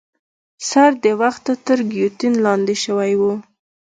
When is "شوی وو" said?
2.83-3.33